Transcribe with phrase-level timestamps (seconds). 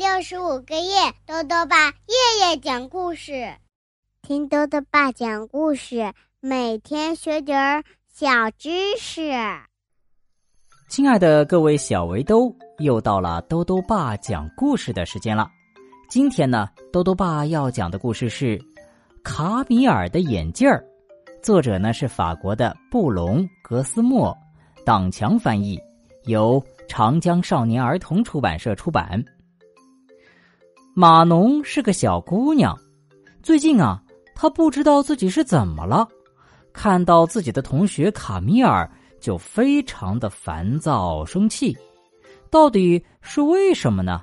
[0.00, 3.54] 六十五个夜，豆豆爸夜夜讲故事，
[4.22, 9.30] 听豆豆爸讲故事，每天学点儿小知识。
[10.88, 15.46] 亲爱的各位小围兜，又到了豆豆爸讲故事的时间了。
[16.08, 18.56] 今天呢，豆豆爸要讲的故事是
[19.22, 20.82] 《卡米尔的眼镜儿》，
[21.42, 24.34] 作者呢是法国的布隆格斯莫，
[24.82, 25.78] 党强翻译，
[26.24, 29.22] 由长江少年儿童出版社出版。
[31.00, 32.78] 马农是个小姑娘，
[33.42, 34.02] 最近啊，
[34.34, 36.06] 她不知道自己是怎么了，
[36.74, 38.86] 看到自己的同学卡米尔
[39.18, 41.74] 就非常的烦躁生气，
[42.50, 44.20] 到底是为什么呢？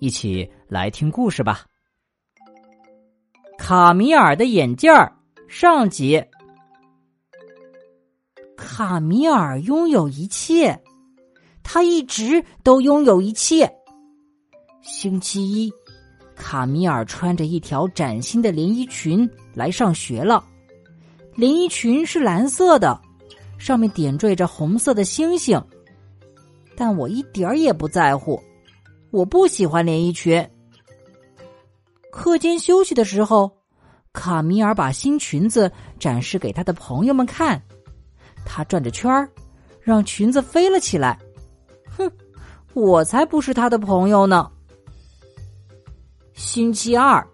[0.00, 1.64] 一起来听故事吧。
[3.56, 5.16] 卡米尔的眼镜儿
[5.46, 6.20] 上集。
[8.56, 10.82] 卡米尔拥有一切，
[11.62, 13.72] 他一直都拥有一切。
[14.82, 15.72] 星期一。
[16.40, 20.42] 卡米尔穿着一条崭新的连衣裙来上学了，
[21.34, 22.98] 连衣裙是蓝色的，
[23.58, 25.62] 上面点缀着红色的星星。
[26.74, 28.42] 但我一点儿也不在乎，
[29.10, 30.44] 我不喜欢连衣裙。
[32.10, 33.52] 课间休息的时候，
[34.14, 37.62] 卡米尔把新裙子展示给他的朋友们看，
[38.46, 39.28] 他转着圈儿，
[39.82, 41.18] 让裙子飞了起来。
[41.98, 42.10] 哼，
[42.72, 44.50] 我才不是他的朋友呢。
[46.40, 47.24] 星期二，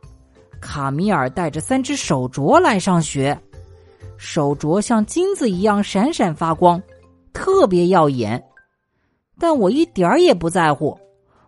[0.61, 3.39] 卡米尔带着三只手镯来上学，
[4.17, 6.83] 手镯像金子一样闪闪发光，
[7.33, 8.45] 特别耀眼。
[9.39, 10.99] 但我一点儿也不在乎，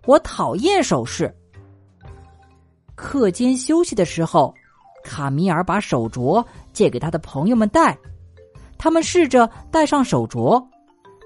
[0.06, 1.34] 我讨厌首饰。
[2.95, 4.55] 课间休息的时候，
[5.03, 6.42] 卡米尔把手镯
[6.73, 7.98] 借给他的朋友们戴，
[8.79, 10.64] 他们试着戴上手镯，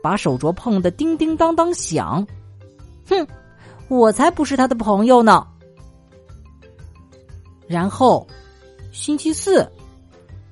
[0.03, 2.27] 把手镯碰得叮叮当当响。
[3.06, 3.25] 哼，
[3.88, 5.47] 我才不是他的朋友呢。
[7.72, 8.27] 然后，
[8.93, 9.66] 星期四，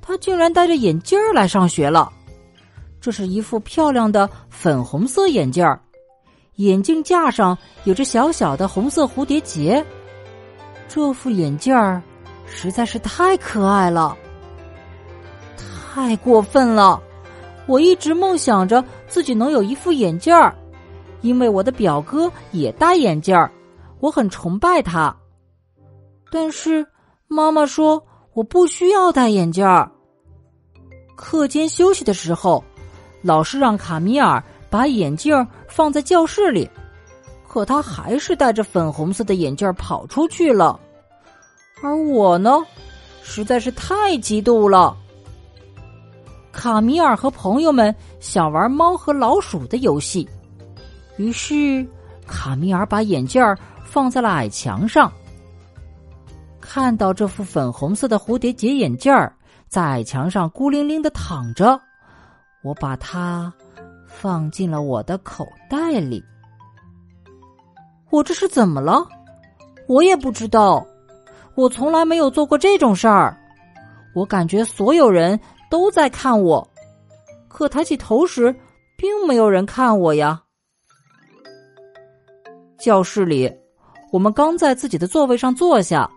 [0.01, 2.11] 他竟然戴着眼镜儿来上学了。
[2.99, 5.79] 这是一副漂亮的粉红色眼镜儿，
[6.57, 9.85] 眼镜架上有着小小的红色蝴蝶结。
[10.89, 12.03] 这副眼镜儿
[12.47, 14.17] 实在是太可爱了，
[15.95, 17.01] 太过分了！
[17.67, 20.57] 我一直梦想着自己能有一副眼镜儿，
[21.21, 23.53] 因为我的表哥也戴眼镜儿，
[24.01, 25.15] 我很崇拜他。
[26.33, 26.87] 但是。
[27.33, 28.05] 妈妈说
[28.35, 29.89] ：“我不需要戴眼镜儿。”
[31.15, 32.63] 课间休息的时候，
[33.23, 36.69] 老师让卡米尔把眼镜放在教室里，
[37.47, 40.81] 可他还是戴着粉红色的眼镜跑出去了。
[41.81, 42.67] 而我呢，
[43.23, 44.97] 实在是太嫉妒了。
[46.51, 50.29] 卡米尔和朋友们想玩猫和老鼠的游戏，
[51.17, 51.87] 于是
[52.27, 53.41] 卡米尔把眼镜
[53.85, 55.11] 放在了矮墙上。
[56.73, 59.35] 看到这副粉红色的蝴蝶结眼镜儿
[59.67, 61.77] 在墙上孤零零的躺着，
[62.63, 63.53] 我把它
[64.07, 66.23] 放进了我的口袋里。
[68.11, 69.05] 我这是怎么了？
[69.89, 70.87] 我也不知道。
[71.57, 73.37] 我从来没有做过这种事儿。
[74.15, 76.65] 我感觉所有人都在看我，
[77.49, 78.55] 可抬起头时，
[78.97, 80.41] 并没有人看我呀。
[82.79, 83.53] 教室里，
[84.13, 86.09] 我们刚在自己的座位上坐下。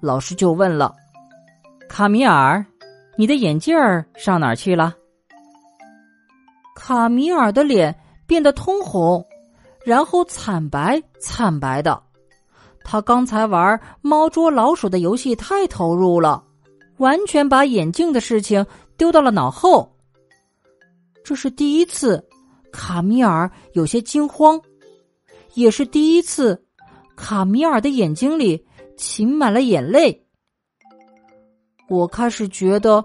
[0.00, 0.94] 老师就问了
[1.88, 2.64] ：“卡米尔，
[3.16, 4.94] 你的眼镜儿上哪儿去了？”
[6.76, 9.26] 卡米尔的脸变得通红，
[9.84, 12.02] 然后惨白惨白的。
[12.84, 16.44] 他刚才玩猫捉老鼠的游戏太投入了，
[16.98, 18.64] 完全把眼镜的事情
[18.96, 19.96] 丢到了脑后。
[21.24, 22.24] 这是第一次，
[22.70, 24.60] 卡米尔有些惊慌，
[25.54, 26.62] 也是第一次，
[27.16, 28.65] 卡米尔的眼睛里。
[28.96, 30.26] 噙满了眼泪，
[31.88, 33.04] 我开始觉得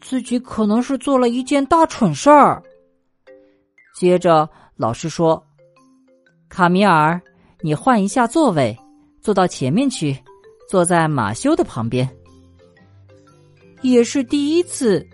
[0.00, 2.62] 自己可能是做了一件大蠢事儿。
[3.94, 5.44] 接着，老师说
[6.48, 7.20] ：“卡米尔，
[7.60, 8.76] 你换一下座位，
[9.20, 10.16] 坐到前面去，
[10.68, 12.08] 坐在马修的旁边。”
[13.82, 15.04] 也是第一次，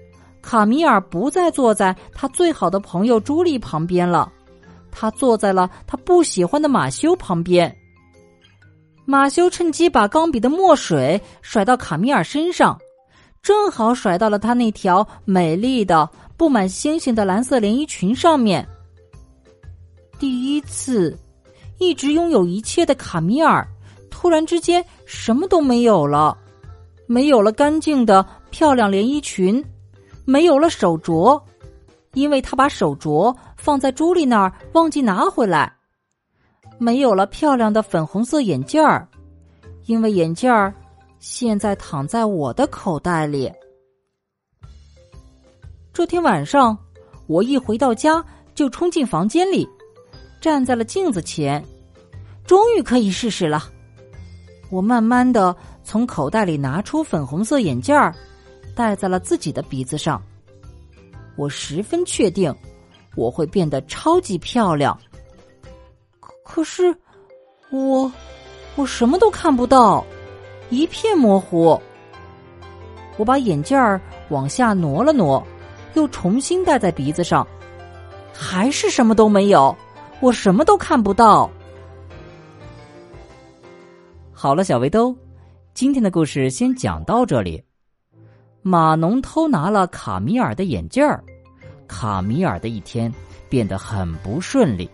[0.42, 4.30] 卡米尔不再坐在他最好的朋友朱莉旁边了，
[4.90, 7.74] 他坐在了他不喜欢的马修旁边。
[9.10, 12.78] 马修趁机把钢笔的墨水甩到卡米尔身上，
[13.40, 16.06] 正好甩到了他那条美丽的、
[16.36, 18.68] 布满星星的蓝色连衣裙上面。
[20.18, 21.18] 第一次，
[21.78, 23.66] 一直拥有一切的卡米尔，
[24.10, 26.36] 突然之间什么都没有了，
[27.06, 29.64] 没有了干净的漂亮连衣裙，
[30.26, 31.42] 没有了手镯，
[32.12, 35.77] 因为他把手镯放在朱莉那儿，忘记拿回来。
[36.78, 39.06] 没有了漂亮的粉红色眼镜儿，
[39.86, 40.72] 因为眼镜儿
[41.18, 43.52] 现在躺在我的口袋里。
[45.92, 46.78] 这天晚上，
[47.26, 49.68] 我一回到家就冲进房间里，
[50.40, 51.62] 站在了镜子前，
[52.46, 53.64] 终于可以试试了。
[54.70, 58.14] 我慢慢的从口袋里拿出粉红色眼镜儿，
[58.76, 60.22] 戴在了自己的鼻子上。
[61.36, 62.54] 我十分确定，
[63.16, 64.96] 我会变得超级漂亮。
[66.50, 66.96] 可是，
[67.70, 68.10] 我
[68.74, 70.04] 我什么都看不到，
[70.70, 71.78] 一片模糊。
[73.18, 74.00] 我把眼镜儿
[74.30, 75.46] 往下挪了挪，
[75.94, 77.46] 又重新戴在鼻子上，
[78.32, 79.76] 还是什么都没有，
[80.20, 81.48] 我什么都看不到。
[84.32, 85.14] 好了，小围兜，
[85.74, 87.62] 今天的故事先讲到这里。
[88.62, 91.22] 马农偷拿了卡米尔的眼镜儿，
[91.86, 93.12] 卡米尔的一天
[93.50, 94.90] 变得很不顺利。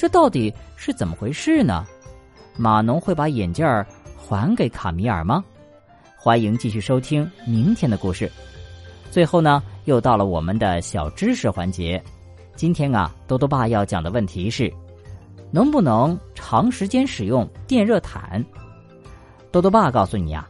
[0.00, 1.86] 这到底是怎么回事呢？
[2.56, 3.86] 马农会把眼镜儿
[4.16, 5.44] 还给卡米尔吗？
[6.16, 8.32] 欢迎继续收听明天的故事。
[9.10, 12.02] 最后呢，又到了我们的小知识环节。
[12.56, 14.72] 今天啊，多多爸要讲的问题是：
[15.50, 18.42] 能不能长时间使用电热毯？
[19.52, 20.48] 多多爸告诉你啊，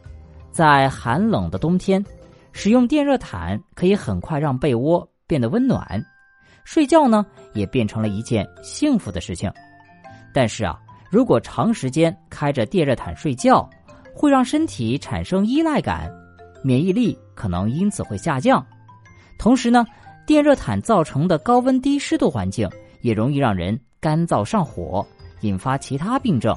[0.52, 2.00] 在寒冷的冬天，
[2.52, 6.00] 使用电热毯可以很快让被窝变得温暖，
[6.64, 9.52] 睡觉呢也变成了一件幸福的事情。
[10.32, 10.78] 但是啊，
[11.10, 13.68] 如果长时间开着电热毯睡觉，
[14.14, 16.12] 会让身体产生依赖感，
[16.62, 18.64] 免疫力可能因此会下降。
[19.38, 19.84] 同时呢，
[20.26, 22.68] 电热毯造成的高温低湿度环境
[23.00, 25.06] 也容易让人干燥上火，
[25.40, 26.56] 引发其他病症。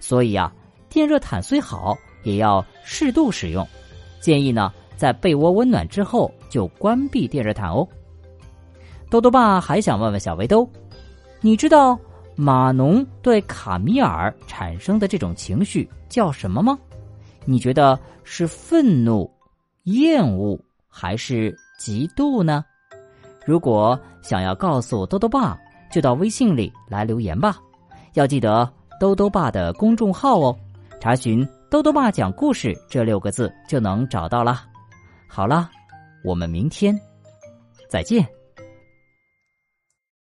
[0.00, 0.52] 所以啊。
[0.92, 3.66] 电热毯虽好，也要适度使用。
[4.20, 7.88] 建议呢，在被窝温暖之后就关闭电热毯哦。
[9.12, 10.66] 豆豆爸还想问问小围兜，
[11.42, 12.00] 你知道
[12.34, 16.78] 马农对卡米尔产生的这种情绪叫什么吗？
[17.44, 19.30] 你觉得是愤怒、
[19.82, 22.64] 厌恶还是嫉妒呢？
[23.44, 25.58] 如果想要告诉豆豆爸，
[25.90, 27.58] 就到微信里来留言吧。
[28.14, 28.66] 要记得
[28.98, 30.56] 豆豆爸的公众号哦。
[30.98, 34.62] 查询“豆豆爸讲故事”这六个字就能找到了。
[35.28, 35.68] 好了，
[36.24, 36.98] 我们明天
[37.90, 38.26] 再见。